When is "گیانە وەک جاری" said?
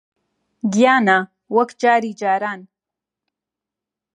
0.73-2.11